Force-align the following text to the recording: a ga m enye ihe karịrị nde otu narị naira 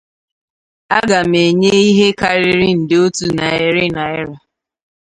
a 0.97 0.99
ga 1.09 1.19
m 1.29 1.33
enye 1.45 1.71
ihe 1.89 2.07
karịrị 2.19 2.69
nde 2.81 2.95
otu 3.05 3.25
narị 3.37 3.85
naira 3.95 4.35